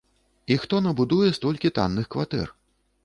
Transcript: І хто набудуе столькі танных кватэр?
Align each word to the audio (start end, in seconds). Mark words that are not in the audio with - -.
І 0.45 0.55
хто 0.63 0.79
набудуе 0.85 1.29
столькі 1.41 1.73
танных 1.79 2.11
кватэр? 2.17 2.47